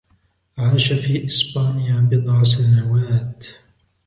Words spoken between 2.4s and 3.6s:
سنوات.